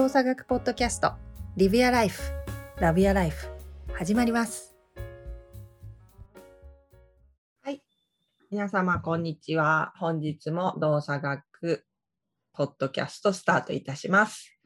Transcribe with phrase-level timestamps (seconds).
[0.00, 1.12] 動作学ポッドキャスト
[1.58, 2.22] リビアライフ
[2.78, 3.48] ラビアライフ
[3.92, 4.74] 始まります。
[7.62, 7.82] はい。
[8.50, 9.92] 皆様こんにちは。
[9.98, 11.84] 本日も動作学
[12.54, 14.58] ポッドキャストスタートいたします。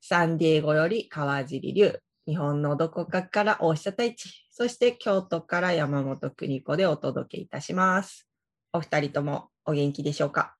[0.00, 8.28] サンディエゴより川尻流日本のどこかから大下太一そして京都から山本邦子でお届けいたします。
[8.72, 10.54] お二人ともお元気でしょうか？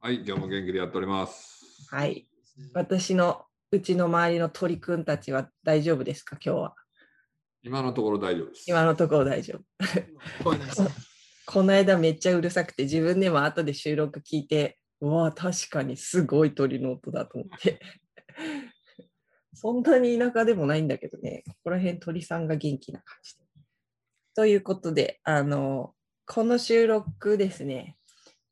[0.00, 1.60] はい、今日も元気でやっております。
[1.90, 2.26] はい。
[2.74, 6.36] 私のうちの周りの鳥くんたちは大丈夫ですか？
[6.44, 6.74] 今日は。
[7.62, 8.64] 今のところ大丈夫です。
[8.68, 10.52] 今のところ大丈夫。
[10.52, 10.90] 聞
[11.44, 17.80] この間めっちゃうるさくて自分でも後で収録聞いて、うわあ、確かにすごい鳥の音だと思って。
[19.54, 23.44] そんなに田舎でもないんだけどね、ここら辺鳥さんが元気な感じで。
[24.34, 25.94] ということで、あの、
[26.26, 27.96] この収録ですね、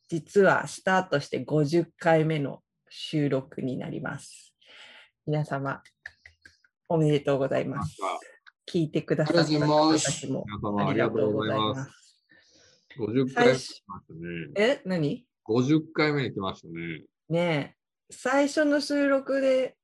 [0.09, 2.61] 実はスタートして50回目の
[2.93, 4.53] 収録になります。
[5.25, 5.81] 皆様、
[6.89, 7.97] おめでとうございます。
[8.69, 10.45] 聞いてくださった方たちも
[10.89, 11.75] ありがとうございま。
[11.75, 11.93] ます
[12.93, 12.99] す。
[12.99, 14.21] 50回目に来ましたね。
[14.57, 17.05] え、何？50回目に来ましたね。
[17.29, 19.77] ねえ、最初の収録で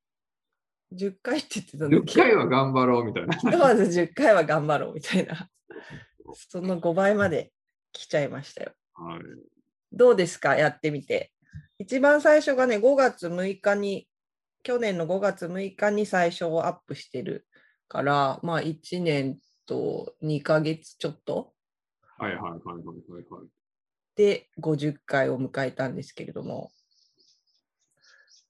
[0.93, 3.37] 10回って言ってたんだっ10け回は頑張ろうみたいな。
[3.37, 5.49] ひとまず10回は頑張ろうみたいな。
[6.35, 7.53] その5倍まで
[7.93, 8.73] 来ちゃいましたよ。
[8.95, 9.21] はい、
[9.93, 10.57] どうですか？
[10.57, 11.31] やってみて。
[11.79, 14.09] 一番最初がね、5月6日に、
[14.63, 17.47] 去年の5月6日に最初をアップしてる
[17.89, 21.53] から、まあ1年と2ヶ月ちょっと
[22.19, 23.49] はいはいはいはいはいはい。
[24.17, 26.73] で50回を迎えたんですけれども、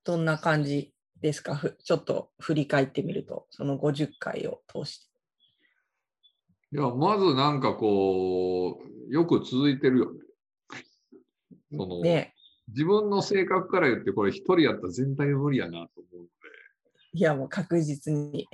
[0.05, 1.57] どんな感じですか？
[1.57, 5.07] ふちょっと振り返ってみると、その50回を通して。
[6.73, 10.21] いや、まずなんかこう、よく続いてるよね。
[11.73, 12.36] そのね
[12.69, 16.29] 自分の性格から言って、これ一人やったら全体無理やなと思うので、
[17.13, 18.47] いやもう確実に。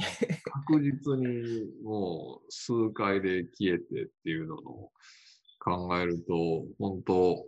[0.44, 4.92] 確実にもう数回で消えてっていうのを
[5.58, 7.44] 考えると、本当、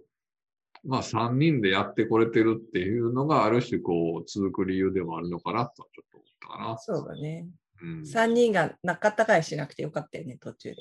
[0.85, 6.79] まあ3人でやってこれてるっていうのがある種こう続く理由でもあるのかなとはちょっと思ったかな。
[6.79, 7.47] そうだね。
[7.81, 10.77] うん、3人が仲違いしなくてよかったよね、途中で。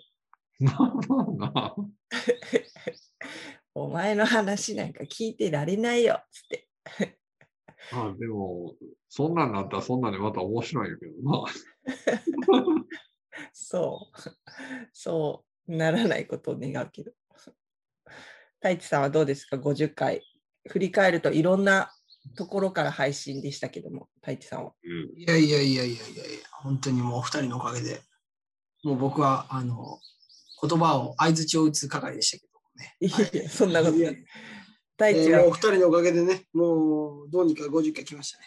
[0.65, 0.77] まあ
[1.07, 1.75] まあまあ
[3.75, 6.67] お前の話なんか聞いてられないよ、つって。
[7.91, 8.75] まあでも、
[9.09, 11.43] そんなんなったらそんなんでまた面白いけどな。
[13.53, 14.19] そう。
[14.93, 17.11] そうならないことを願うけど。
[18.57, 20.21] 太一さんはどうですか ?50 回。
[20.69, 21.91] 振り返るといろんな
[22.37, 24.73] ところから配信でしたけども、太一さんは。
[24.83, 28.01] うん、いやいやいやいやいやいや、本当にもうお二人のおかげで、
[28.83, 29.99] もう僕は、あの、
[30.61, 32.52] 言葉を、相づちを打つ係でしたけども
[32.83, 32.95] ね。
[32.99, 34.25] いやいや、そんなことない。
[34.97, 38.45] 太一えーもうおは二人のおかげでね、もうどうにか50回来ましたね。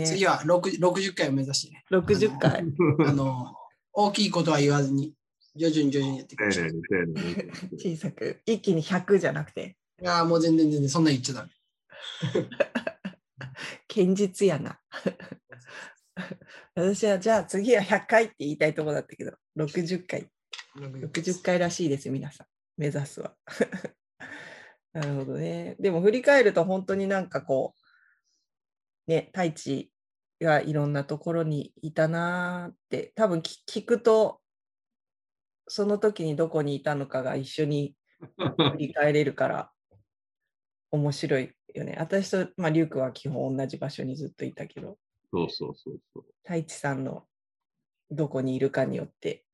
[0.00, 2.64] ね、次は6 60回を目指してね、60回。
[3.06, 3.54] あの、
[3.92, 5.14] 大きいことは言わずに、
[5.56, 6.68] 徐々に徐々にやっていき丁ましょう。
[7.78, 11.50] 小さく、一気に100じゃなくて、いやーもう全然全然そんな言っちゃダメ。
[13.88, 14.80] 堅実やな。
[16.74, 20.28] 私はじゃあ次は100回って言いたいところだったけど、60回。
[20.76, 22.46] 60回らしいです、皆さん。
[22.76, 23.34] 目指すは。
[24.92, 25.76] なるほどね。
[25.80, 27.74] でも振り返ると本当になんかこ
[29.06, 29.92] う、ね、太一
[30.40, 34.40] がいろんなところにいたなーって、多分聞聞くと、
[35.66, 37.94] その時にどこにいたのかが一緒に
[38.38, 39.72] 振り返れるから、
[40.90, 41.96] 面白いよね。
[41.98, 44.98] 私と、まあ、リュウクは基本同じ場所にずっといたけど、
[45.32, 46.24] そうそうそうそう。
[46.42, 47.24] 太一さんの
[48.10, 49.44] どこにいるかによって、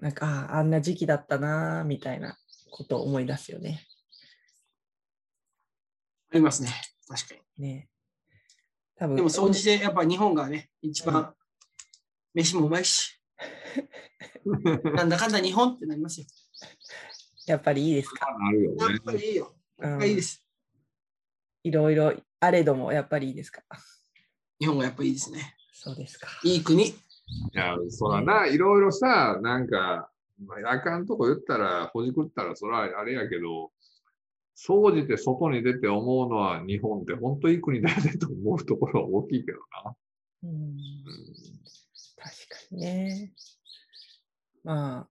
[0.00, 2.38] なんか、ああ、あんな時期だったなーみたいな
[2.70, 3.86] ことを思い出すよね。
[6.30, 6.70] ありますね。
[7.08, 7.64] 確かに。
[7.64, 7.88] ね
[8.96, 11.34] 多分でも、総じてやっぱ日本がね、一番、
[12.34, 13.20] 飯もうまいし、
[14.94, 16.26] なんだかんだ日本ってなりますよ。
[17.46, 19.00] やっぱりいいですか、なるよやっね。
[19.04, 19.54] ぱりいいよ。
[19.78, 20.44] うんやっぱりいいです。
[21.62, 23.62] いろいろあれども、やっぱりいいですか？
[24.60, 25.54] 日本がやっぱりいいですね。
[25.72, 26.26] そうですか。
[26.42, 26.88] いい国。
[26.88, 26.94] い
[27.52, 30.10] や、そらな、いろいろさ、なんか、
[30.44, 33.70] まあ、あかんとこ言ったら、ほじくったら、そらあれやけど、
[34.54, 39.94] 総じて外に出て思うのは日本って本当いい国だよねと思うところは大きいけどな。
[40.42, 40.78] うん、うん
[42.16, 43.32] 確かにね。
[44.64, 45.08] まあ、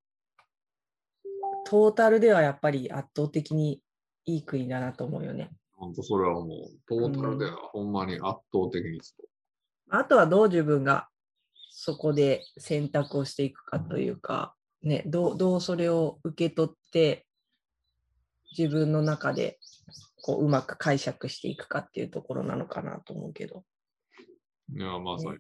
[1.65, 3.81] トータルではやっぱり圧倒的に
[4.25, 5.49] いい国だなと思うよね。
[5.77, 6.47] 本当それはもう、
[6.87, 9.27] トータルではほんまに圧倒的にそう。
[9.89, 11.07] あとはどう自分が
[11.69, 17.25] そこで選択をしていくかというか、ね、どうどうそれを受け取って
[18.57, 19.59] 自分の中で
[20.21, 23.63] こううまく解釈していくかっていうところなのかなと思うけど。
[24.75, 25.37] いや、まさに。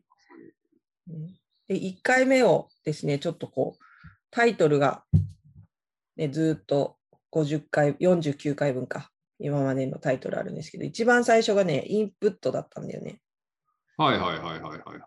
[1.09, 1.37] うん
[1.67, 3.83] で、1回目をですね、ちょっとこう、
[4.31, 5.03] タイトルが、
[6.15, 6.97] ね、ずーっと
[7.31, 13.19] 50回、49回分か、今までのタイトルあるんですけど、一番最初がね、インプットだったんだよね。
[13.97, 14.99] はいはいはいはいはいはい。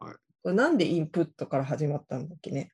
[0.42, 2.72] これなんでインプットから始まったんだっけね？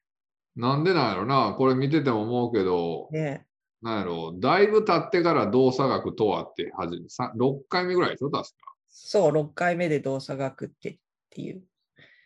[0.57, 3.47] なんでなんやろな、これ見てても思うけど、ね
[3.83, 8.75] なんやろ、だいぶ経ってから動作学とはってはじめ、さ6回目ぐらいでしょ、確か。
[8.89, 10.99] そう、6回目で動作学ってっ
[11.31, 11.63] ていう。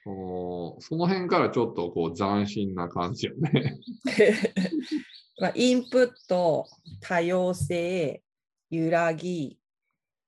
[0.05, 3.79] このその辺からちょっとこう斬新な感じよね。
[5.39, 6.67] まあ、インプット、
[7.01, 8.23] 多様性、
[8.71, 9.59] 揺らぎ、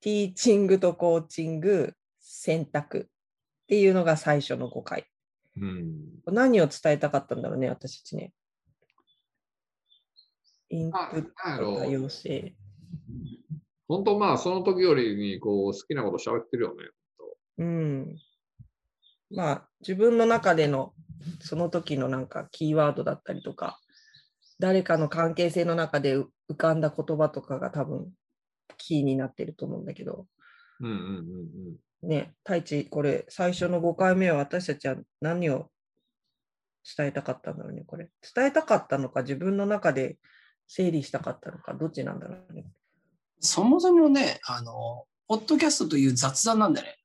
[0.01, 5.07] ティーチングとコーチング、選択っていうのが最初の5回。
[5.57, 6.35] うん。
[6.35, 8.33] 何を伝えたかったんだろうね、私たちね。
[10.71, 11.23] インプあッ
[11.59, 12.55] ト、多ろ様性。
[13.87, 16.85] 本当まあその時よりにこう好きなこと喋ってるよね。
[17.59, 18.19] うん。
[19.31, 20.93] まあ、自分の中での
[21.41, 23.79] その時のなんかキーワードだったりとか、
[24.59, 28.11] 誰かの関係性の中でう浮かんだ言葉とかが多分
[28.77, 30.27] キーになってると思うんだけど、
[30.81, 31.13] うんうんうんう
[31.73, 31.77] ん。
[32.03, 35.71] ね、太一、これ最初の5回目は私たちは何を
[36.97, 38.11] 伝えたかったんだろうね、これ。
[38.35, 40.19] 伝えたかったのか、自分の中で
[40.67, 42.65] 整理したかったのか、どっちなんだろうね。
[43.41, 46.99] そもそもね、あの、ポッドキャストという雑談なんだね。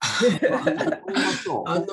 [1.66, 1.86] あの、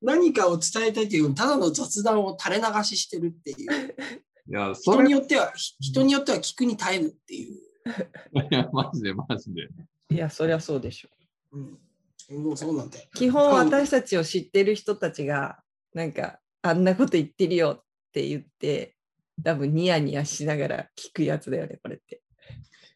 [0.00, 3.96] 何かを伝えたいという、ただの雑談を垂れ流ししてるっていう。
[4.48, 7.60] いや、そ人によっては、ひ人によっては聞くに耐えぬっていう。
[8.50, 9.68] や、マジでマジで。
[10.12, 11.08] いや、そりゃそうでしょ。
[11.52, 12.42] うん。
[12.44, 13.08] もうそうなんだよ。
[13.14, 15.58] 基本私たちを知ってる人たちが
[15.92, 18.94] なんかあんなこと言ってるよって言って
[19.42, 22.22] 多分ニヤニヤしながら聞くやつだよねこれって。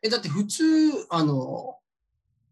[0.02, 0.64] え、だって普通、
[1.10, 1.76] あの、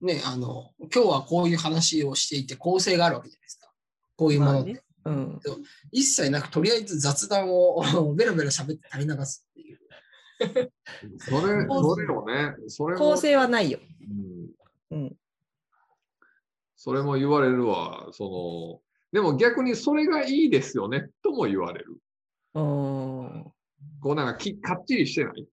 [0.01, 3.71] ね、あの、今日はこういう話をしていて構成があるわけじゃないですか。
[4.17, 4.73] こういうものって。
[4.73, 5.41] まあねうん、
[5.93, 7.83] 一切なく、とりあえず雑談を
[8.17, 9.79] ベラベラ喋って垂れ流すっていう。
[11.19, 13.81] それ、それをね、それも、構成はないよ。
[14.01, 14.44] うん、
[14.95, 15.17] うん、
[16.77, 18.09] それも言われるわ。
[18.13, 18.81] そ
[19.13, 21.97] の、でも逆にそれがいいですよね、とも言われる。
[22.55, 23.53] うーん
[24.01, 25.47] こうなんかきかっちりしてない？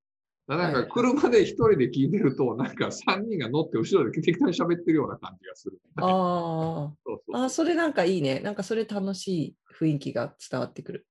[0.48, 5.80] だからなんはいか車で一人で聞いてると、なんか3人が乗って後ろで適当に喋ってるような感じがする。
[5.98, 6.02] あ
[7.06, 11.08] そうそうーあそれなんかいいねなんかそれ楽しい雰囲気が伝わってくる。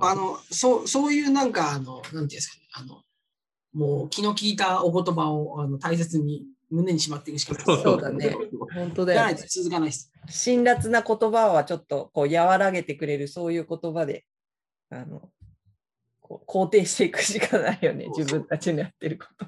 [0.00, 3.02] あの、そう、そういうなんか、あの、なんていうんですかね、あの、
[3.74, 7.82] もう気の利いたお言葉をあの大切に胸にしまっていくしかない。
[7.82, 8.34] そうだね
[8.74, 9.34] 本当だよね。
[9.34, 10.10] 続かないです。
[10.28, 14.24] 辛辣な言葉はちょっとこう和らげてくれるそういう言葉で
[14.90, 15.30] あの
[16.20, 19.46] こう肯定していくしかないよね自分たちのやってること。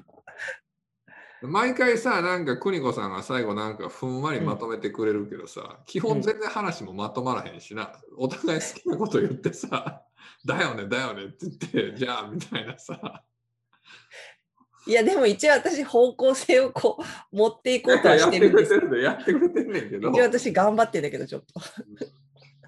[1.41, 10.01] 毎回さ、なんか邦子さんが最後なんかふんわりまとめてくれるけどさ、基本全然話もまとまらへんしな、お互い好きなこと言ってさ、
[10.45, 11.53] だよね、だよねって言っ
[11.93, 13.23] て、じゃあみたいなさ。
[14.87, 20.09] いやでも一応私方向性をこう持っていこうとはしてるんですやってくれてるんで、やってくれてんねんけど。
[20.11, 21.59] 一応私頑張ってんだけどちょっと。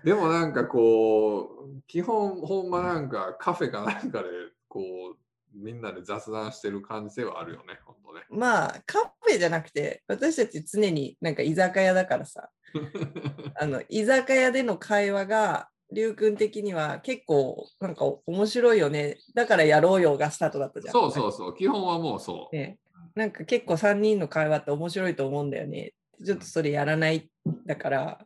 [0.04, 4.30] でもなんかこう、基本ほんまなんかカフェかなんかで
[4.68, 4.82] こ
[5.14, 5.18] う、
[5.54, 8.26] みんなで雑談してる感じではあるよね、ほんとね。
[8.30, 12.50] まあカフェじゃなくて私たち常になんか居酒屋だからさ
[13.56, 20.94] あの居酒屋での会話がりゅうくん的には結構なんか面白いよねだからやろうよがスタートだったじゃん。
[20.94, 22.56] そうそうそう、基本はもうそう。
[22.56, 22.78] ね、
[23.16, 25.94] なんか結構3人の会話って面白いと思うんだよね。
[26.24, 27.30] ちょっとそれやらない
[27.66, 28.26] だから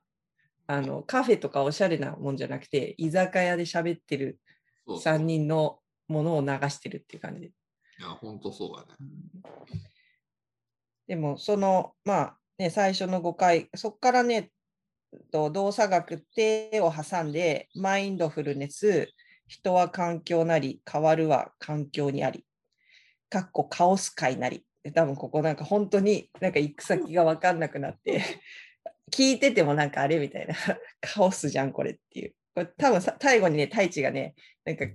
[0.65, 4.39] あのカフェとかおしゃれなもんじゃなくて居酒屋で喋ってる
[4.88, 7.48] そうそう3人のものを流してるっていう感じで。
[7.48, 7.51] い
[8.01, 8.88] や、ほんとそうだね。
[11.08, 14.50] でもそのまあね最初の5回そこからねと
[15.32, 19.10] 動作学ってを挟んでマインドフルネス
[19.48, 22.46] 人は環境なり変わるは環境にあり
[23.30, 24.65] かっこカオス界なり。
[24.94, 28.24] 多分ここなんか本当になんか行く先が分かんなくなって
[29.12, 30.56] 聞いててもなんかあれみたいな。
[31.00, 32.34] カオスじゃんこれっていう。
[32.56, 34.86] これ多分最後にね太一がねなんか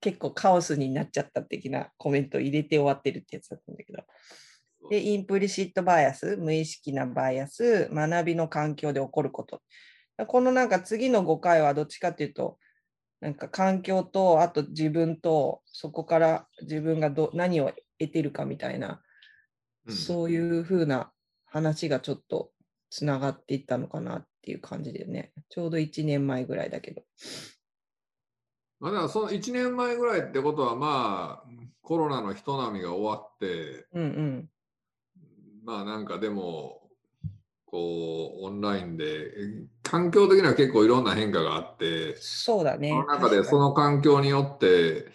[0.00, 4.02] 結構カオスになっちゃった的なコメントを入れて終わってるってやつだったんだけど。
[4.90, 9.62] で、インプリシットバイアス、無意識なバイアス、学びの環境で起こること。
[10.26, 12.58] このなんか次の5回はどっちかっていうと、
[13.20, 18.88] なんか環境と、あと自分と、そこから自分がど何を得てるかみたいな、
[19.86, 21.12] うんそういう風な
[21.44, 22.50] 話がちょっと
[22.90, 25.32] つながっていったのかなっていう感じでね。
[25.48, 27.02] ちょうど1年前ぐらいだけど。
[28.80, 31.48] まあ、だからその1年前ぐらいってことはまあ
[31.82, 34.48] コロナの人波が終わってうんうん。
[35.66, 36.80] まあなんかでも
[37.66, 39.32] こうオンラインで
[39.82, 42.90] 環境的には結構いろんな変化があってそうだね。
[42.90, 45.08] その中でその環境によって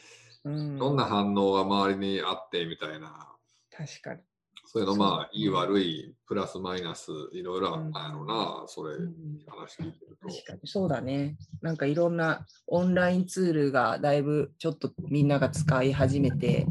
[0.44, 3.28] うん、どんな反応が周りにあってみたいな
[3.72, 4.22] 確かに。
[4.66, 9.14] そういうのまあいい悪いプラスマイナスいろいろあったんやろうなそれうん
[9.46, 10.30] 話聞いてると。
[10.30, 11.38] 確かにそうだね。
[11.62, 16.66] なんかいろんなオンラインツールがだいぶちょっとみんなが使い始めて、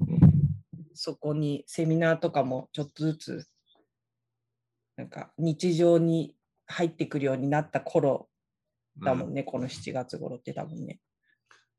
[0.95, 3.49] そこにセミナーとかもちょっとずつ
[5.01, 8.29] なんか日常に入ってくるようになった頃
[9.03, 11.01] だもんね、この7月頃って多分ね。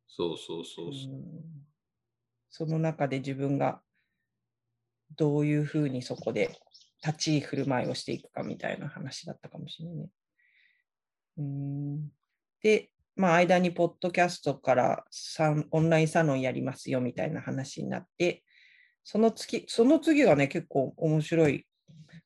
[0.08, 1.13] そうそうそうそう。
[1.13, 1.22] うん
[2.54, 3.80] その中で自分が
[5.16, 6.60] どういうふうにそこで
[7.01, 10.10] 立ち居振る舞いをしていくかみたいな話だったかもしれないね。
[11.38, 12.10] うん
[12.62, 15.06] で、まあ、間にポッドキャストから
[15.72, 18.44] オンラインサロンやりますよみたいな話になって、
[19.06, 21.66] その次その次がね、結構面白い。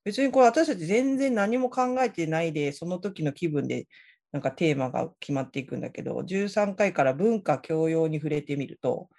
[0.05, 3.87] 別にこれ私たち全然何も考えてないで、その時の気分で
[4.31, 9.09] なんかテーマが決まっていくんだけど、13回から文化教養に触れてみると、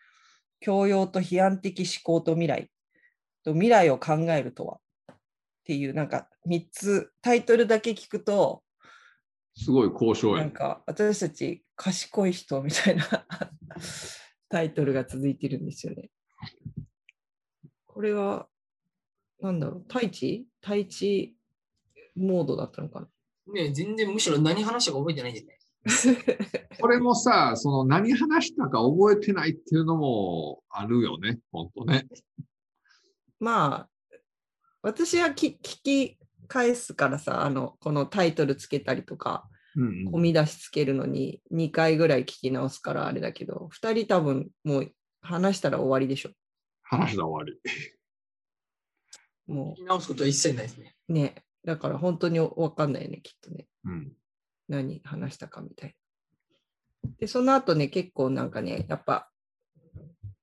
[0.60, 2.70] 教養と批判的思考と未来
[3.44, 4.78] と未来を考えるとは
[5.12, 5.16] っ
[5.64, 8.62] ていうなんか3つタイトルだけ聞くと
[9.54, 10.40] すごい交渉やね。
[10.42, 13.04] なんか私たち賢い人みたいな
[14.48, 16.10] タイトルが続いてるんですよね。
[17.86, 18.48] これは
[19.40, 20.46] なんだろう太一？
[20.62, 21.36] 太一
[22.14, 23.06] モードだったのかな？
[23.52, 25.58] ね全然むしろ何話したか覚えてないんでね。
[26.80, 32.06] これもさ、その何話したか覚えてないっていうのもあるよね、本当ね。
[33.38, 34.12] まあ
[34.82, 46.30] 私はき聞き返すからさあのこのタイトルつけたりとかうん込み出しつけるのに2回ぐらい聞き直すからあれだけど、2人多分もう話したら終わりでしょ。
[46.82, 47.60] 話した終わり。
[49.46, 50.94] も聞き直すことは一切ないですね。
[51.08, 53.66] うね、だから本当に分かんないよね、きっとね。
[53.84, 54.12] うん。
[54.68, 55.94] 何話したかみたい
[57.02, 57.10] な。
[57.18, 59.30] で、その後ね、結構なんかね、やっぱ、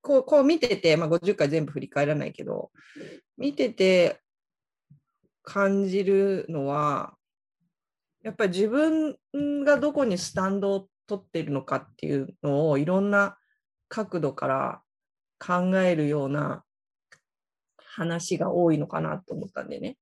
[0.01, 2.71] こうこう見てて、まあ、50回全部振り返らないけど、
[3.37, 4.19] 見てて
[5.43, 7.15] 感じるのは、
[8.21, 9.17] やっぱり自分
[9.65, 13.37] がどこにスタンドを取ってるのかっていうのをいろんな
[13.89, 14.81] 角度から
[15.39, 16.63] 考えるような
[17.95, 19.97] 話が多いのかなと思ったんでね。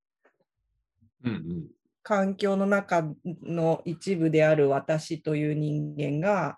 [1.23, 1.67] うんうん。
[2.03, 3.03] 環境の中
[3.43, 6.57] の一部である私という人間が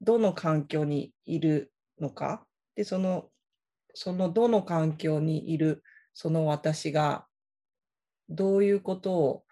[0.00, 2.44] どの環境にいるのか
[2.76, 3.28] でその
[3.94, 7.26] そのどの環境にいるその私が
[8.28, 9.44] どういうことを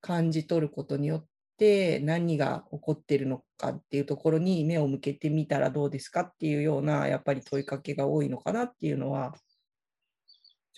[0.00, 1.26] 感じ取ることによっ
[1.58, 9.34] て何が起こっているのかっていうところに目を向けてみたらどうですかっていうようなやっぱり問いかけが多いのかなっていうのは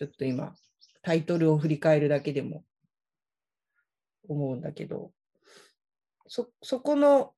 [0.00, 0.54] ちょっと今
[1.02, 2.64] タイトルを振り返るだけでも
[4.26, 5.11] 思うんだけど
[6.26, 7.35] そそこの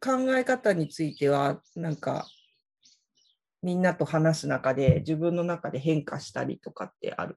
[0.00, 2.26] 考え方についてはなんか
[3.62, 7.36] みんなと話す中で自分の中で変化したりとかってある？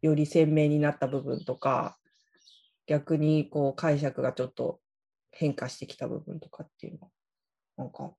[0.00, 1.98] より鮮明になった部分とか
[2.86, 4.80] 逆にこう解釈がちょっと
[5.30, 7.10] 変化してきた部分とかっていうの
[7.76, 8.14] なんか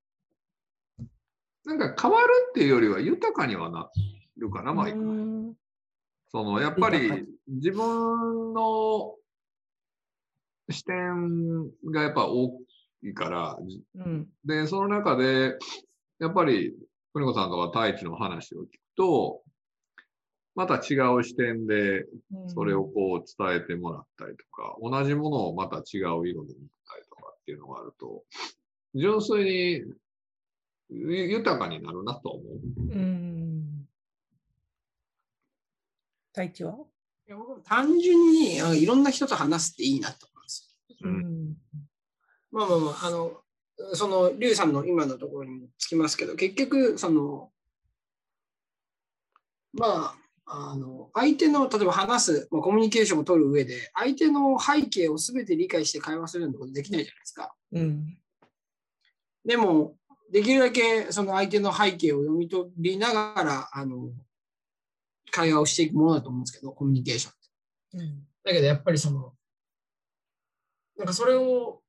[1.65, 3.89] なんか変わるっていうよりは豊かにはな
[4.38, 5.00] るかな、マイク。
[5.00, 5.53] うん
[6.36, 9.15] そのやっぱり自分の
[10.69, 12.50] 視点がやっぱ大
[13.01, 13.57] きいから、
[13.95, 15.57] うんで、その中で、
[16.19, 16.74] やっぱり、
[17.13, 19.43] 邦子さんとか太一の話を聞くと、
[20.55, 22.05] また違う視点で
[22.48, 28.24] それをこう伝えてもらったりとか、同じものをまた違う色で見たりとかっていうのがあると、
[28.93, 29.98] 純粋にゆ
[30.89, 32.54] 豊かになるなと思う。
[32.92, 33.88] うん
[36.34, 36.75] 太一は？
[37.27, 40.98] いや僕も単純にいろんな人と話すっていいなと思うんですよ。
[41.04, 41.56] うん
[42.51, 43.42] まあまあまあ、あの、
[43.94, 47.51] その、リュウさんの今のところにもつきますけど、結局、その、
[49.74, 50.15] ま
[50.46, 57.54] あ、あの、相手の、例えば話す、まあ、コミュニケーションを取る上で、相手の背景を全て理解して会話するようなことできないじゃないですか。
[57.74, 58.18] うん
[59.44, 59.98] でも、
[60.32, 64.10] できるだけその相手の背景を読み取りながら、あの、
[65.32, 67.98] 会話をしていくものだと思うんですけど、コミュニケーションって。
[67.98, 69.34] うんだけどやっぱりその、
[70.98, 71.82] なんかそれを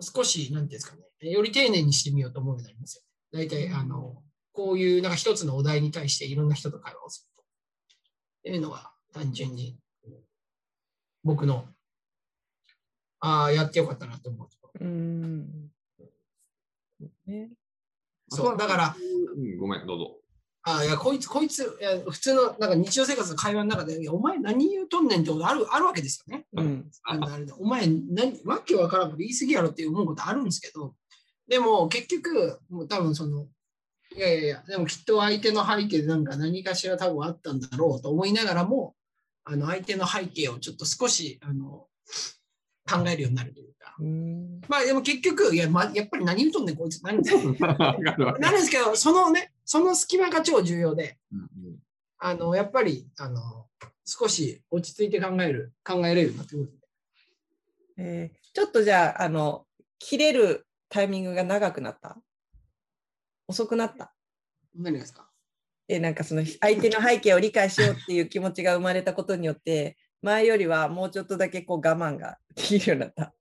[0.00, 3.46] 少し、なんていうんですかね、より丁寧にしてみようと思うようになりますよね。
[3.46, 4.20] 大体、あの、
[4.52, 7.42] こういうなんか一つのお題に対していろんな人と会話をすると。
[7.42, 7.44] っ
[8.42, 9.78] ていうのが単純に
[11.24, 11.68] 僕の、
[13.20, 14.86] ああ、やってよかったなと思うところ。
[14.86, 15.70] うん
[17.26, 17.50] ね
[18.36, 18.66] そう、だ。
[18.66, 18.96] から、
[19.36, 20.18] うん、ごめん、どうぞ。
[20.64, 26.46] あいや、こいつ、こいつ、いや普通のなんか日常生活の会話の中で、いやお前何言うとんねんってことあるあるわけですよね。
[26.52, 26.90] うん。
[27.02, 27.52] あのあれで。
[27.58, 30.94] お前何、わけわからんこと言い過ぎやろって思うことあるんですけど、
[31.48, 33.48] でも結局、もう多分その、
[34.16, 38.94] いやいやいや、でもきっと相手の背景でなんか何かしら多分あったんだろうと思いながらも、
[39.44, 41.88] あの相手の背景をちょっと少しあの
[42.88, 43.74] 考えるようになるという
[44.68, 47.02] まあでも結局、いや、ま、やっぱり何言うとんねん、こいつ。
[47.02, 51.78] 何言 なるんですけど、そのね、その隙間が超重要で、うんうん。
[52.18, 53.68] あの、やっぱり、あの、
[54.04, 56.72] 少し落ち着いて考える、考えれるようになってくる。
[57.98, 59.66] えーちょっとじゃあ、あの、
[59.98, 62.20] 切れるタイミングが長くなった？
[63.48, 64.14] 遅くなった？
[64.74, 65.30] 何がですか？
[65.88, 73.34] えなんかその相手の背景を理解しようっていう気持ちが生まれたことによって、前よりはもうちょっとだけこう我慢ができるようになった。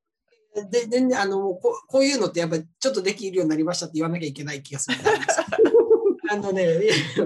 [0.72, 5.12] で、全然、あの、こうこういうのってやっぱりちょっとできるようになりましたって言わなきゃいけない気がするんです。
[6.30, 6.68] あのね、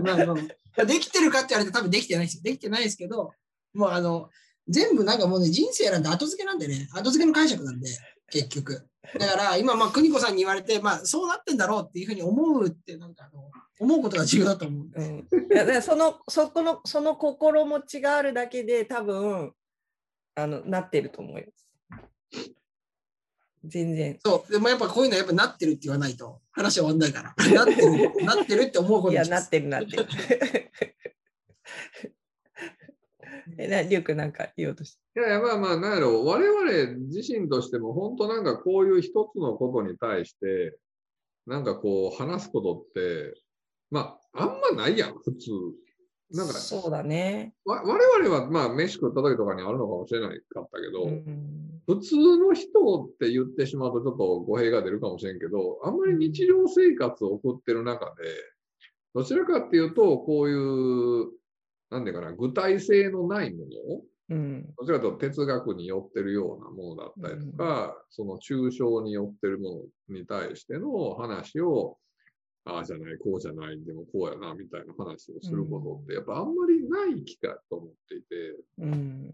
[0.03, 0.36] まあま
[0.77, 2.44] あ、できてるかって言われて多分できてないですよ。
[2.44, 3.32] できてないですけど、
[3.74, 4.29] もうあの、
[4.67, 7.89] 全部なんかもうね、人生なんて後付けなんでね、後付けの解釈なんで、
[8.32, 8.88] 結局。
[9.20, 15.00] だから今、まあ、邦子さんに言われて、まあ、そうなってんだろうっていうふうに思うって、なんかあの、思うことが重要だと思うんで。
[15.32, 19.53] うん、いやそのそこのその心持ちがあるだけで多分
[20.36, 21.46] あのなってると思うよ。
[23.67, 24.19] 全然。
[24.24, 27.34] そう、でもやっぱこういうのやっぱなってるって言わないと話は終わんないから。
[27.53, 30.05] なってる、なってるって思うこといやなってるなってる。
[33.57, 35.19] えなリュウ君なんか言おうとして。
[35.19, 40.77] いやいや、まあまあ、なんやろう、我々自身としても、本当なんかこういう一つのことに対して、
[41.45, 43.34] なんかこう、話すことって、
[43.91, 45.51] まあ、あんまないやん、普通。
[46.32, 47.53] なんか、そうだね。
[47.65, 51.82] わ我々はまあ、飯食った時とかにあるのかもしれないかったけど、うん。
[51.86, 52.70] 普通の人
[53.03, 58.24] って言ってしまうとちょっと語弊が出るかもしれんけど、あんまり日常生活を送ってる中で、
[59.13, 61.32] どちらかっていうと、こういう、
[61.91, 64.74] なんていうかな、具体性のないものうん。
[64.77, 71.98] どちらかというと哲学に寄ってるようなものだったりとか、その抽象に寄ってるものに対しての話を、
[72.66, 79.32] ああじゃない、こうじゃない、でもこうやな、みたいな話をすることって、やっぱあんまりない機会だと思っていて、うん。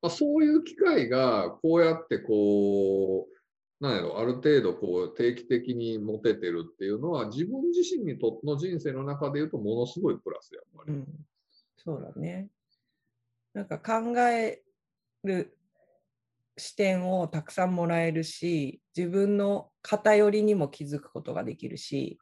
[0.00, 10.94] まあ、そういう機会がこうやってこう、なんやろ、ある程度こう定期的に持ててるっていうのは、自分自身にとの人生の中で言うと、ものすごいプラスやっぱり。
[10.94, 11.06] うん、
[11.76, 12.48] そうだね。
[13.54, 14.62] なんか考え
[15.24, 15.56] る
[16.56, 22.18] 視点をたくさんもらえるし、自分の偏りにも気づくことができるし、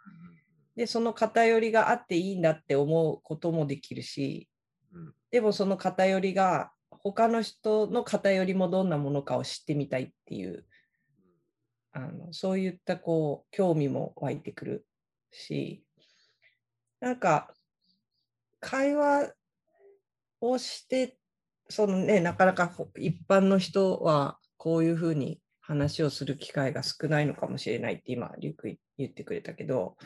[0.76, 4.48] で、その偏りがあっていいんだって思うこともできるし、
[4.92, 5.14] うん。
[5.30, 10.66] でもその偏りが他の人の偏りもどんなものかを知ってみたいっていう、
[11.92, 14.86] あのそういったこう興味も湧いてくる
[15.32, 15.82] し、
[17.00, 17.54] なんか
[18.60, 19.32] 会話
[20.40, 21.16] をして、
[21.68, 29.96] そのね、なかなかほ一般の人はこういうふうに話をする機会が少ないのかもしれないって今、リュウク言ってくれたけど、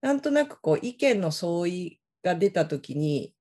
[0.00, 3.34] なんとなくこう意見の相違が出たときに、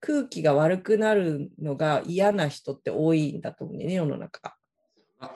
[0.00, 4.56] 空気が悪くなるのが嫌な人って多いんだと思うね、世の中。
[5.20, 5.30] あ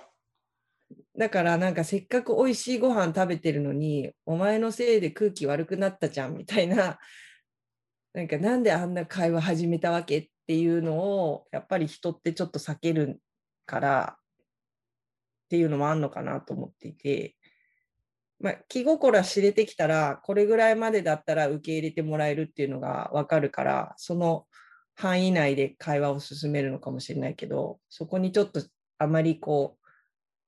[1.17, 6.99] だからなんかせっかく美味しいご飯食べてるのに、お前のせいで空気悪くなったじゃんみたいな、
[8.13, 13.21] なんかなんであんな会話始めたわけっていうのを、やっぱり人ってちょっと避ける
[13.67, 17.36] からっていうのもあるのかなと思っていて、
[18.39, 24.47] まあ、気心知れてきたら、これぐらいまでだったら受け入れてもらえるっていうのが分かるから、その
[24.95, 28.63] 範囲内で会話を進めるのかもしれないけど、そこにちょっと
[28.99, 29.79] あまりこ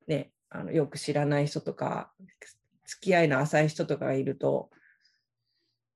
[0.06, 2.12] う、ね、あのよく知らない人とか、
[2.84, 4.70] 付き合いの浅い人とかがいると、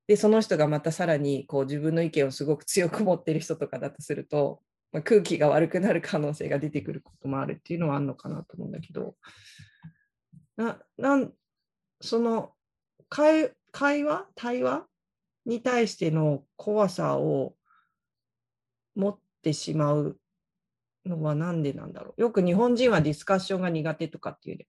[0.07, 4.61] で、その人がまたさらにこう自分の意見をすごく強く持ってる人とかだとすると、
[4.93, 9.15] まあ、空気が悪くなる可能性が出てくることもあるっていうのはあるのかなと思うんだけど、
[10.57, 11.33] ななん
[12.03, 12.53] その
[13.09, 14.85] 会会話対話
[15.47, 17.55] に対しての怖さを
[18.95, 20.19] 持ってしまう
[21.07, 22.21] のはなんでなんだろう？
[22.21, 24.67] よく日本人はディスカッションが苦手とかっていうね。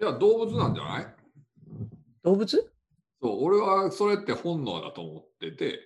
[0.00, 1.06] いや、動物なんじゃない？
[2.24, 2.72] 動物？
[3.20, 5.80] そう、俺はそれって本能だと思ってて、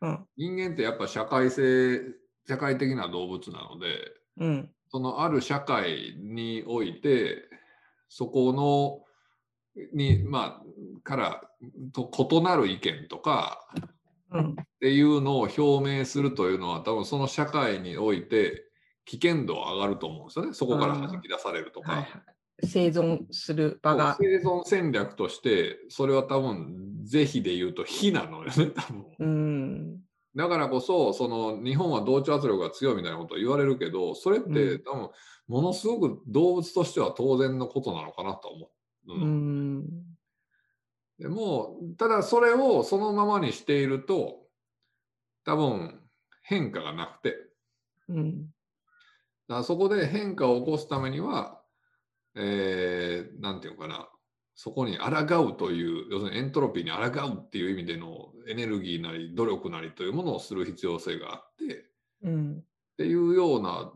[0.00, 0.26] うん。
[0.36, 2.00] 人間ってやっぱ社会性、
[2.46, 3.96] 社会的な動物なので、
[4.38, 4.70] うん。
[4.90, 7.47] そのある社会において、
[8.08, 9.04] そこの、
[9.92, 11.42] に、まあ、から
[11.92, 13.68] と異なる意見とか
[14.30, 14.50] うん。
[14.50, 18.64] っていうのを表明するというのは、多分その社会において
[19.04, 20.52] 危険度は上がると思うんですよね。
[20.52, 21.92] そこから弾き出されるとか。
[21.92, 22.10] はいはい。
[22.64, 24.16] 生存する場が。
[24.20, 29.06] 生存戦略として、それは多分、是非で言うと非なのよね、多分。
[29.18, 30.00] うん。
[30.38, 35.10] だからこそ、その日本は同調圧力が強いみたいなことを言われるけど、それってうん多分、
[35.48, 38.70] ものすごく動物としては当然のことなのかなと思
[39.08, 39.14] う。
[39.14, 39.84] ううんん。
[41.18, 44.46] でも、ただそれをそのままにしていると、
[45.44, 46.00] 多分
[46.42, 47.34] 変化がなくて、
[48.08, 48.42] うん。
[48.42, 48.46] だ
[49.48, 51.60] からそこで変化を起こすためには、
[52.36, 54.08] えー、なんていうのかな、
[54.60, 61.78] そこに抗うという、要するにエントロピーに抗うっていう意味でのエネルギーなり努力なりというものをする必要性があって、っ
[62.24, 62.64] うん。
[62.96, 63.92] ていうような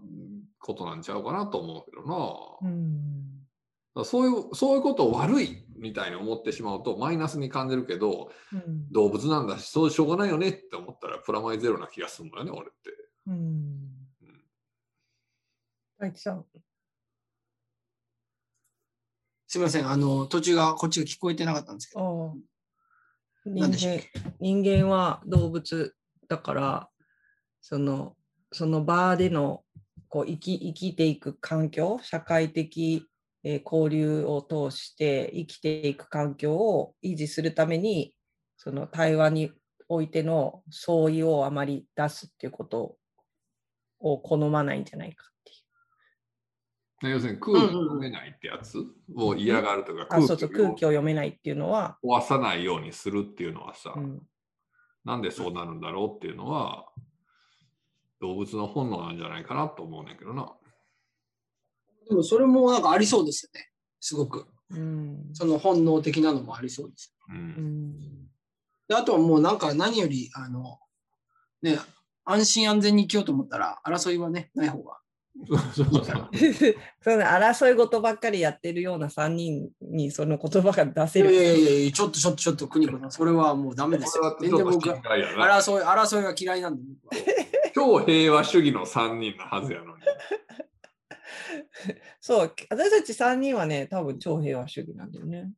[0.61, 2.70] ことなんちゃうかなと思うけどな。
[2.70, 4.05] うん。
[4.05, 8.88] そういうそういうことを悪いみたいに思ってしまうとマイナスに感じるけどうん。
[8.92, 12.90] 動物なんだしそうしょうがないよねって思ったらプラマイゼロな気がするのよね俺って。
[13.27, 13.81] うん。
[15.98, 16.44] 大地さん。
[19.52, 22.34] すみません、あの、途中がこっちが聞こえてなかったんですけど。
[23.44, 24.00] 人間
[24.40, 25.94] 人間は動物
[26.26, 26.88] だから
[27.60, 28.16] その
[28.50, 29.62] その場での
[30.08, 33.06] こう生き生きていく環境社会的、
[33.44, 38.14] えー交流を通して生きていく環境を維持するために
[38.56, 39.52] その対話に
[39.86, 42.96] おいての相違をあまり出すっていうこと
[44.00, 45.31] を好まないんじゃないか。
[47.08, 48.78] 要するに空気を読めないってやつ
[49.14, 50.26] を嫌がるとか、空を
[50.74, 54.22] 気を読めないっていうのは、壊さないようにするっていうのはさ、うん
[55.04, 56.86] なんでそうなるんだろうっていうのは
[58.20, 60.52] 動物の本能なんじゃないかなと思うねんけどな。
[62.08, 63.68] でもそれもなんかありそうですよね。
[63.98, 64.46] すごく。
[64.70, 67.14] うんその本能的なのもありそうです。
[67.28, 67.94] う、うんん
[68.88, 70.78] であとはもうなんか何より、あの、
[71.62, 71.78] ね、
[72.24, 74.98] 安心安全に生きようと思ったら、争いはね、ない方が。
[75.48, 76.28] そうそうそう
[77.00, 81.32] その争い事ばっかりやってるような3人にその言葉が出いせる。
[81.34, 84.36] やいやいやいや、ちょっとちょっとちょっと、国子さん、それはもうダメですよ。
[84.40, 84.96] 全然僕は。
[84.98, 86.82] 争い、争いは嫌いなんで。
[87.74, 90.02] 超平和主義の3人のはずやのに。
[92.20, 95.52] そう、私たち3人はね、多分超平和主義なんだよね。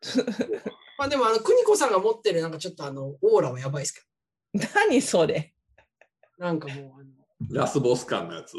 [0.98, 4.02] まあでも、あの、邦子さんが持ってる、なんかちょっとあの、オーラはやばいですけ
[4.54, 5.52] 何それ
[6.38, 7.04] ど、なんかもう、あの、
[7.50, 8.54] ラスボス感のやつ。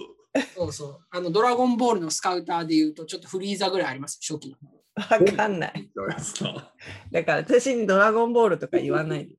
[0.55, 4.57] そうそう、あの、ドラゴンボールのスカウターで言うと、ちょっとフリーザぐらいあります、初期の。
[4.95, 5.89] わかんない。
[7.11, 9.35] だから私にドラゴンボールとか言わないで。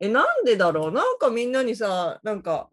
[0.00, 0.92] え、なんでだろう？
[0.92, 2.70] なんかみんなにさ、なんか、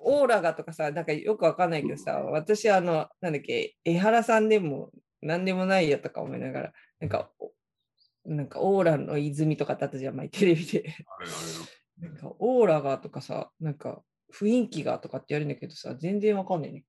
[0.00, 4.90] オーラがとかさ、なんかよくわかんないけどさ、私あの、なんだっけ、江原さんでも
[5.22, 7.52] 何でもないよとか思いながら、なんか、お
[8.26, 10.94] なんかオーラの泉とかだったじゃん、前テレビで。
[11.98, 14.02] なんかオーラがとかさ、なんか
[14.34, 16.84] 雰囲気がとかってやるんだけどさ、全然わかんないね。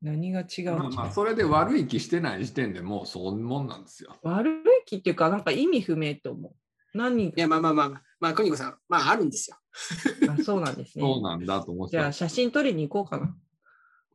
[0.00, 4.16] 何が違うの、まあまあ、それで悪い気してない時点でもうそういうもんなんですよ。
[4.22, 6.54] 悪い気っていうか、なんか意味不明と思う。
[6.96, 9.56] 何いや、まあまあまあまあ、まあ、邦子さん、まあ、あるんですよ。
[10.30, 11.02] あそうなんですね。
[11.02, 13.36] そうなんだと思ってたじゃあ写真撮りに行こうかな。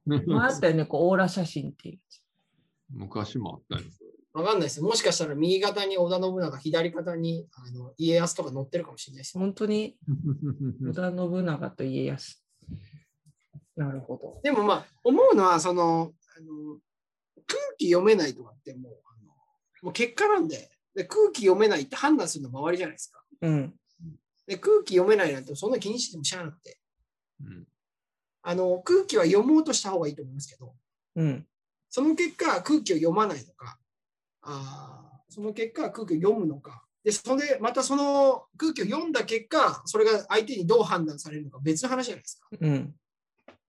[0.25, 1.99] 前あったよね、こうオーラ写真っていう。
[2.89, 3.98] 昔もあったりする。
[4.33, 4.81] わかんないです。
[4.81, 9.41] もしかしたら右肩に織田信長、左肩にあの家康とか乗ってるかもしれないですよ。
[9.41, 9.97] 本当に？
[10.83, 12.43] 織田信長と家康。
[13.75, 14.39] なるほど。
[14.43, 16.79] でもまあ、思うのは、その、あの
[17.47, 19.27] 空気読めないとかってもう、あの
[19.83, 23.23] もう結果なんでで、空気読めないって判断するの周りじゃないですか。
[23.41, 23.73] うん。
[24.45, 26.79] で、空気読めないなんてそんな気にしてもしゃあなくて、
[27.41, 27.67] うん
[28.41, 30.73] あの空気は読もうとした方がいいと思いますけど、
[31.15, 31.45] うん。
[31.89, 33.78] その結果、空気を読まないのか、
[34.49, 42.47] あーその結果、空気を読むのか、で、それでまたその空気を読んだ結果、それが相手にどう判断されるのか別の話じゃないですか。
[42.59, 42.95] うん。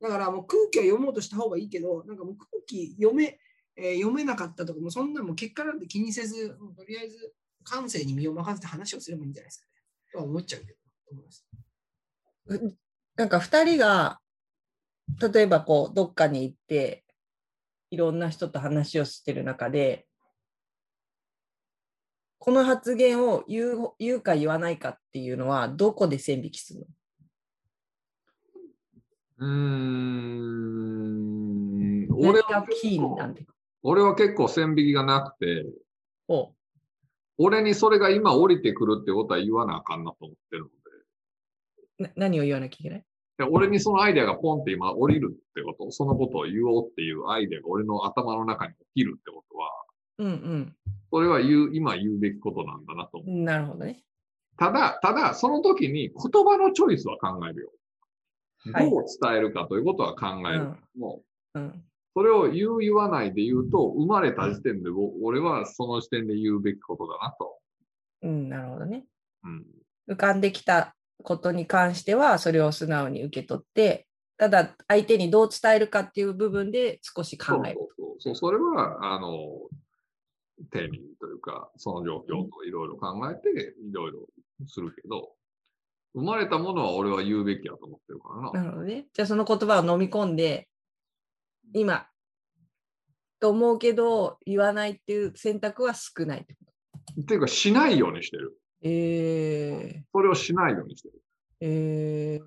[0.01, 3.39] だからもう空気は読もうとした方がいいけど、なんかもう空気読め、
[3.77, 9.73] えー読めなかったとか、もうそんなもう結果なんて気にせず、とりあえず感性に身を任せて話をすればいいんじゃないですかね。
[10.13, 11.47] とは思っちゃうけど、と思います。
[13.17, 14.19] なんか2人が、
[15.33, 17.05] 例えばこう、どっかに行って、
[17.91, 20.07] いろんな人と話をしてる中で、
[22.41, 26.87] この発言を言う言うか言わないかっていうのは、どこで線引きするの？
[29.47, 30.71] うーん。
[32.09, 33.47] 何俺がはキーになんで？
[33.83, 35.67] 俺は結構線引きがなくて、
[36.29, 36.55] お
[37.37, 40.69] 俺にそれが今降りてくるってことは言わなあかんなと思ってるの
[41.99, 42.09] で。
[42.09, 43.05] な何を言わなきゃいけない？
[43.37, 49.69] で俺にそのアイデアがポンって今降りるってこと、そのことを言おうっていうアイデアが俺の頭の中に起きるってことは、
[50.25, 50.77] うん
[51.13, 53.23] それは言う、今言うべきことなんだなと。
[53.27, 54.05] なるほどね。
[54.57, 57.73] ただ、ただ、その時に言葉のチョイスは考えるよ。
[58.73, 60.61] はいどう伝えるかということは考える。
[60.61, 61.23] うんも
[61.55, 61.67] うん。
[61.67, 67.59] うそれを言う言わないで言うと、生まれた時点でぼ俺はその視点で言うべきことだなと。
[68.23, 69.05] うん、なるほどね。
[69.45, 69.67] うん。
[70.11, 74.07] 浮かんできたことに関しては、それを素直に受け取って、
[74.37, 77.79] ただ相手にどう伝えるかっていう部分で少し考える。
[77.79, 78.37] そうそうそう。
[78.37, 79.49] それは、あの、
[80.71, 84.27] 丁寧にというか、その状況といろいろ考えて、いろいろ
[84.67, 85.33] するけど、
[86.15, 88.53] 生まれたものは俺は言うべきやと思ってるからな。
[88.53, 89.07] なるほどね。
[89.13, 90.69] じゃあその言葉を飲み込んで、
[91.73, 92.07] 今、
[93.39, 96.65] と思うけど、言わないっていう選択は少ないってこ
[97.17, 97.23] と。
[97.23, 98.57] っていうか、しないようにしてる。
[98.83, 101.15] えそれをしないようにしてる。
[101.61, 102.41] ー、え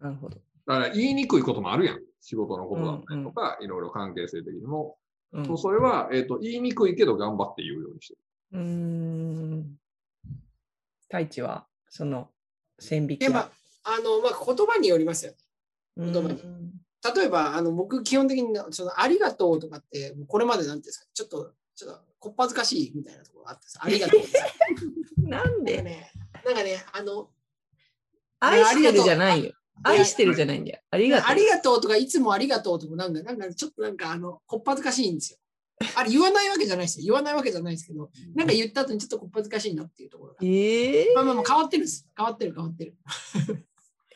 [0.00, 0.36] ー、なるほど。
[0.66, 2.00] だから言いにくいこともあるやん。
[2.20, 4.96] 仕事のことだったりとか、いろいろ関係性的にも。
[5.32, 8.20] うんそうそれは、えっと言いにくいけど頑張って言うようにしてる。
[8.52, 9.78] うーん。
[11.12, 12.30] 太一は、その、
[12.78, 13.50] 線引きで、まは
[13.84, 15.38] あ、あの、まあ、言葉によりますよね。
[15.96, 16.38] うん言葉に
[17.14, 25.28] 例えば、あの、僕、基本的に、その、ありがとうとかって、これまでなんていうんですか、ちょっと、ちょっと、こっぱずかしいみたいなところがあってさ、 ありがとう。
[25.28, 25.82] なんなんかで？
[25.82, 26.12] ね、
[26.44, 27.28] なんかね、あの、
[28.38, 29.52] 愛してるじゃないよ。
[29.84, 30.80] 愛してるじゃないんだよ。
[30.90, 31.26] ありがとう。
[31.30, 35.38] ありがとうとか、いつもありがとうとか、なんか、なんかちょっとなんか、あの、こっぱずかしいんですよ。
[35.96, 37.04] あれ、言わないわけじゃないですよ。
[37.06, 40.38] 言わないわけじゃないですけど、なんか言った後にちょっとこっぱずかしいなっていうところが。
[40.42, 42.06] えまあまあまあ、変わってるんです。
[42.16, 42.94] 変わってる、変わってる。
[43.48, 43.56] ー、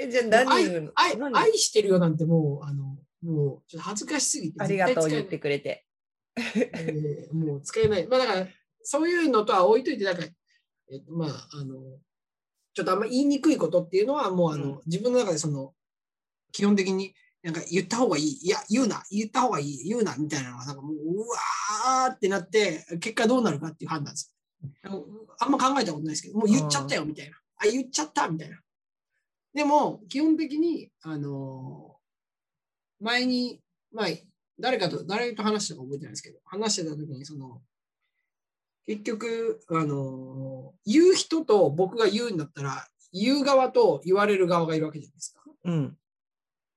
[0.01, 0.65] えじゃあ何？
[0.65, 1.37] 言うの愛何？
[1.37, 4.63] 愛してるよなんてもう、あの、もう、ちょっと恥ずかしすぎて。
[4.63, 5.85] ありがとう言ってくれて。
[6.37, 8.07] えーもう使えない。
[8.07, 8.47] まあだから、
[8.83, 10.23] そういうのとは置いといて、なんか、
[10.93, 11.99] えっと、まあ、あの、
[12.77, 15.73] ちょっとあんま言いにくいことっていうのは、もうあの、うん自分の中でその、
[16.53, 18.39] 基本的になんか言った方がいい。
[18.43, 24.35] いや、言うな、言った方がいい、言うな、みたいなのが、なんかもう、うわーってなって、結果どうなるかっていう判断です。
[25.39, 27.37] あんま考えたことないですけど、もう言っちゃったよ、みたいな。
[27.59, 28.61] あ、言っちゃった、みたいな。
[29.55, 31.97] でも、基本的に、あの
[33.01, 34.07] 前に、まあ、
[34.59, 37.63] 誰かと、誰と話したか覚えてないですけど、話してた時に、その、
[38.87, 45.43] 結局、あの言う人と僕が言うんだったら、言う側と言われる側がいるわけじゃないですか。
[45.65, 45.97] うん。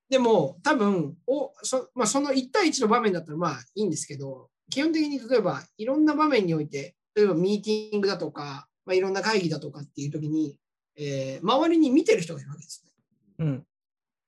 [0.10, 10.58] でも、多分おそ,、まあ、その1対1の場面だったらまあいいんですけど、基本的に例えばいろんな場面において、例えばミーティングだとか、まあ、いろんな会議だとかっていう時に、
[10.98, 12.92] えー周りに見てる人がいるわけですね。
[13.40, 13.66] うん。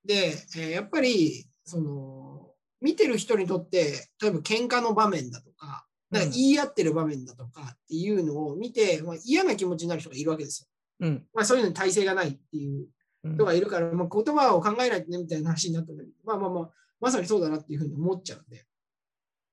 [0.06, 10.68] で、えーやっぱり、その、見てる人にとって、例えば喧嘩の場面だとか、なんか言い合ってる場面だとかっていうのを見て、まあ、嫌な気持ちになる人がいるわけです
[11.02, 11.08] よ。
[11.08, 11.26] うん。
[11.34, 12.88] まあ、そういうのに耐性がないっていう
[13.24, 16.70] うん人がいるから、まあ、言葉を考えないとねみたいな話になった時に、まあまあまあ、
[17.00, 18.66] まさにそうだなっていうふうに思っちゃうんで。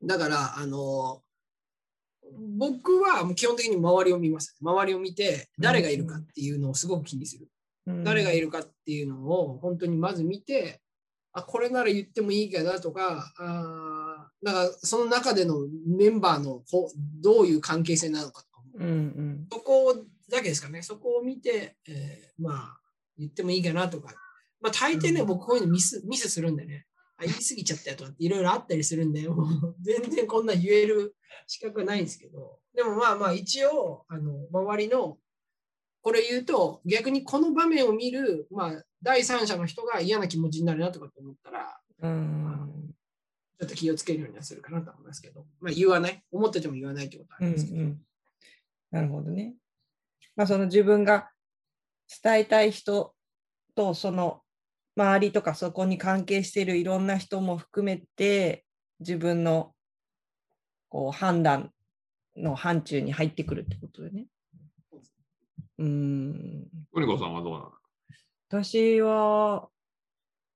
[0.02, 1.22] だから、あの、
[2.56, 4.56] 僕はもう基本的に周りを見ます。
[4.60, 7.48] 周りを見て、誰がいるかっていうのをすごく気にする。
[8.04, 10.80] 誰がいるかっていうのを本当にまず見て、
[11.32, 14.07] あ、これなら言ってもいいかなとか、あー
[14.42, 19.46] だからその中でのメンバーのこうどういう関係性なのかとかも、うんうん。
[19.50, 22.80] そこだけですかね、そこを見て、えーまあ、
[23.18, 24.14] 言ってもいいかなとか、
[24.60, 25.26] まあ、大抵ね、うん。
[25.26, 35.18] 僕こういうのミスミスするんでね、あ言い過ぎちゃったよとかっていろいろあったりするんで、もう 全然こんな言える資格はないんですけど、でもまあまあ一応、あの周りの、
[36.00, 42.87] これ言うと、逆にこの場面を見る、まあ、第三者の人が嫌な気持ちになるなとかって思ったら、うん。
[43.58, 48.00] ちょっと気をつけるようにはするかなと思いますけど、まあ言わない、思ってても言わないってことはあうんりますけど、うん。
[48.92, 49.54] なるほどね。
[50.36, 51.30] まあ、その自分が
[52.22, 53.14] 伝えたい人
[53.74, 54.42] と、その
[54.96, 58.64] 周りとかそこに関係しているいろんな人も含めて、
[59.00, 59.74] 自分の
[60.88, 61.72] こう判断
[62.36, 64.26] の範疇に入ってくるってことでね。
[65.78, 66.68] うん。
[66.94, 67.34] さん。
[67.34, 67.72] はどうなの
[68.48, 69.68] 私は、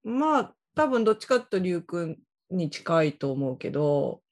[0.04, 2.18] まあ、多分どっちかというと、りゅうくん
[2.52, 4.22] に近いと思うけど、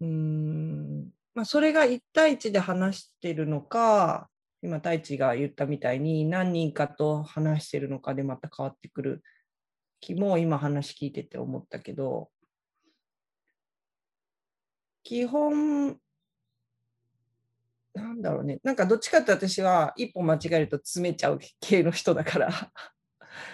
[0.00, 4.28] うーん、まあ、それが1対1で話してるのか、
[4.62, 9.22] 今、太一が言ったみたいに、何人かと話してるのかでまた変わってくる
[10.00, 12.30] 気も、今話聞いてて思ったけど、
[15.02, 15.98] 基本、
[17.94, 18.58] なんだろうね。
[18.64, 22.72] なんかどっちかって私は一歩間違えると詰めちゃう系の人だから。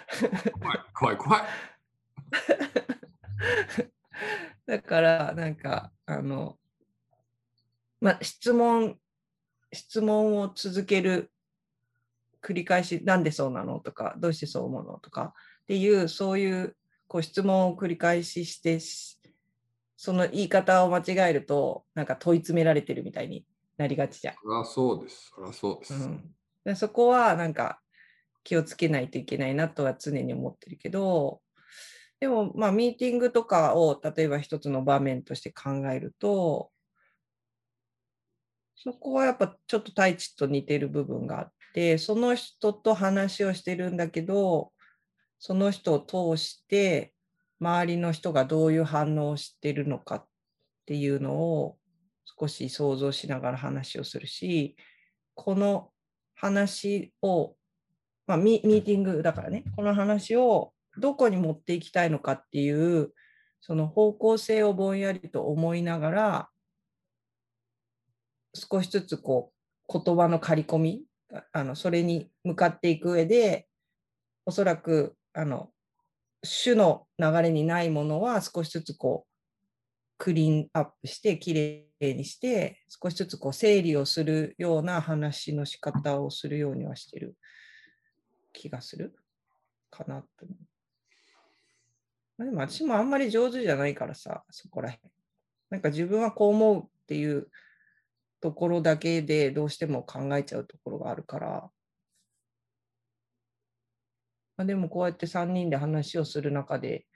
[0.60, 1.42] 怖い、怖い、怖い。
[4.66, 6.58] だからなんかあの、
[8.00, 8.98] まあ、質問
[9.72, 11.30] 質問を続ける
[12.42, 19.18] 繰り返しなんでそうなのとかどうしてそう思うのとかっていうそういうこう質問を繰り返ししてし
[19.96, 23.44] その言い方を間違えるとなんか問い詰められてるみたいに
[23.76, 24.34] なりがちじゃん。
[24.34, 25.30] そそうです。
[25.36, 25.94] そそうです。
[25.94, 27.80] うん、でそこはなんか
[28.42, 31.40] 気をつけないといけないなとは常に思ってるけど
[32.20, 36.70] でも、まあ、ミーティングとかを例えば一つの場面として考えると、
[38.76, 44.72] そこはやっぱちょっと太一と似てる部分があって、その人と話をしてるんだけど、
[45.38, 46.00] その人を
[46.36, 47.14] 通して
[47.58, 50.26] 周りの人がどういう反応をしてるのかっ
[50.86, 51.78] ていうのを
[52.38, 54.76] 少し想像しながら話をするし、
[55.34, 55.90] この
[56.34, 57.54] 話を、
[58.26, 63.12] まあ、ミーティングだからね、この話をどこに持っていきたいのかっていう、
[63.60, 66.48] その方向性をぼんやりと思いながら、
[68.54, 69.52] 少しずつこ
[69.88, 71.04] う言葉の刈り込み、
[71.52, 73.68] あのそれに向かっていく上で、
[74.46, 75.70] おそらくあの
[76.42, 79.30] 種の流れにないものは少しずつこう
[80.18, 87.36] クリーンアップしてきれいにして少しずつこう整理をするような話の仕方をするようにはしてる
[88.52, 89.14] 気がする
[89.90, 90.56] かなと思う。
[92.44, 94.98] でも私もあんまり上手じゃないからさ、そこらへん。
[95.70, 97.48] なんか自分はこう思うっていう
[98.40, 101.70] ところだけでどうしても考えちゃうところがあるから、
[104.56, 107.06] まあ、でもこうやって3人で話をする中で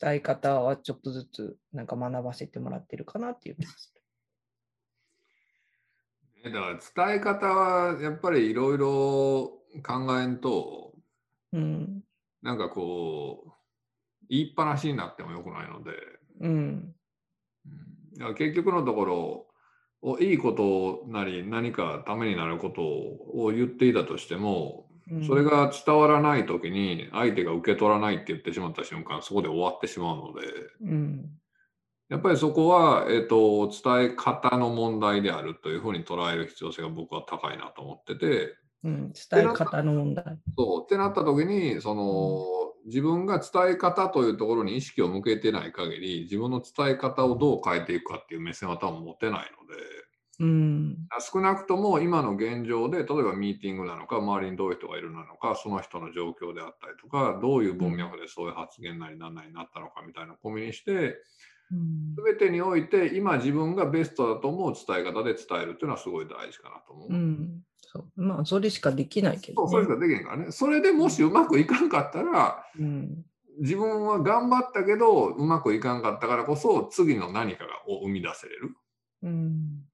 [0.00, 4.00] 伝え方はちょっとずつなんか学ばせてもらってるかなっていう気がする。
[6.50, 10.94] だから伝え方はやっぱりいろいろ考えんと、
[11.52, 12.03] うん、
[12.44, 13.52] なんかこう
[14.28, 15.90] 言いっぱなしになってもよくないので、
[16.40, 16.94] うん、
[18.36, 19.48] 結局のとこ
[20.06, 24.86] ろいいことなり何かためになることを言っていたとしても、
[25.26, 30.46] それが伝わらない時に相手が受け取らないって言ってしまった瞬間そこで終わってしまうので、
[30.82, 31.30] うん、
[32.10, 40.38] やっぱりそこは、えーと、伝え方の問題であるというふうに捉える必要性が僕は高いなと思ってて、うん、伝え方の問題。
[40.56, 42.46] そうってなった時にその、
[42.86, 49.82] 自分が伝え方というところに意識を向けてない限り自分の伝え方をどう変えていくかっていう目線は多分持てないので、
[50.40, 50.96] うん、
[51.32, 61.16] 少なくとも今の現状で例えばミーティングなのか周りにどういう人がいるなのかその人の状況であったりとかどういう文脈でそういう発言なりなんなりになったのかみたいな込みにして、
[61.72, 67.08] うん、全てにおいて今自分がベストだと思う伝え方で伝えるっていうのはすごい大事かなと思う。
[67.08, 67.60] うん
[67.94, 70.50] そうまあ、それしかできないけど、ね、それしかできないからね。
[70.50, 73.24] それでもしうまくいかんかったら、うん、
[73.60, 78.74] 自分は頑張ったけどうまくいかんかったからこそ次の何かを生み出せれる。
[79.22, 79.84] うん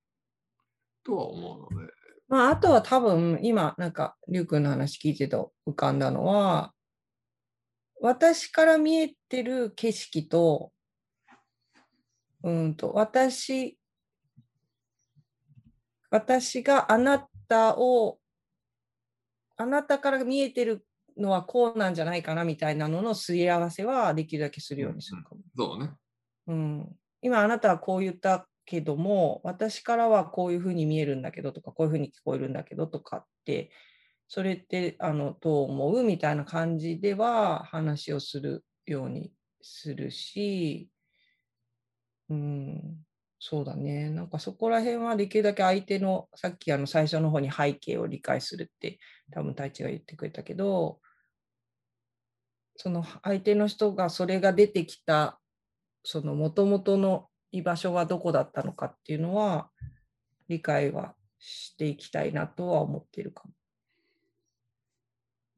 [1.05, 1.93] とは思うので。
[2.29, 6.73] まあ、あとは多分今なんかりゅうくんの話聞いてと浮かんだのは
[8.01, 10.71] 私から見えてる景色と
[12.45, 13.77] うんと私
[16.11, 18.19] 私があなたを
[19.57, 20.87] あなたから見えてる
[21.19, 25.41] のはこうなんじゃないかなみたいなののすり合わせはできるだけするようにするかも。
[25.41, 25.91] うん、そうね。
[26.47, 33.71] うん、今あなたはこう言ったけども、私からはこういうふうに見えるんだけどとか、こういうふうに聞こえるんだけどとかって、
[34.29, 40.89] それってあのどう思うみたいな感じでは話をするようにするし、
[42.29, 43.05] うん、
[43.43, 44.11] そうだね。
[44.11, 48.99] なんかそこら辺はできるだけ相手の、さっきあの最初の方に背景を理解するって
[49.33, 51.01] 多分太一が言ってくれたけど、
[52.77, 55.41] その相手の人がそれが出てきた、
[56.05, 59.71] そのもともとの居場所はどこだったのかっていうのは
[60.49, 63.55] 理解はしていきたいなとは思ってるかも。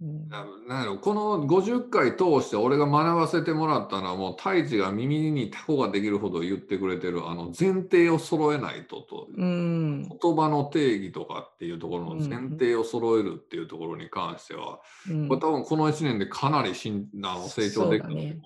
[0.03, 0.29] うん、
[0.67, 18.41] なんこの50回通して俺が学ばせてもらったのはもう太一が耳にタコができるほど言ってくれてるあの前提を揃えないとと、うん、言葉の定義とかっていうところの前提を揃えるっていうところに関しては、うん、これ多分この1年でかなりしんあの成長できたと思うわ、ね、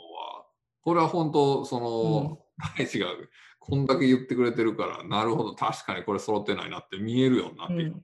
[0.83, 2.39] これは本当その、
[2.77, 3.07] 大地が
[3.59, 8.01] こんだけ言ってくれてるから、なるほど、確かにこれ揃ってないなって見えるようになってきたか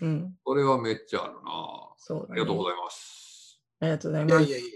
[0.00, 1.89] ら、うん、それはめっちゃあるな。
[2.00, 3.60] そう、ね、ありがとうございます。
[3.80, 4.44] ありがとうございます。
[4.44, 4.72] いやいやい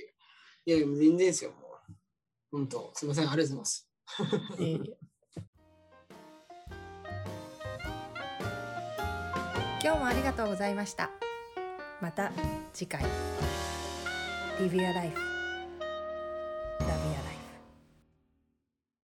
[0.66, 1.61] や、いや全然ですよ、もう。
[2.53, 3.90] 本当、すみません、ありがとうございます。
[9.82, 11.11] 今日もありがとうございました。
[12.01, 12.32] また
[12.72, 13.03] 次回。
[14.61, 15.34] Live Your Life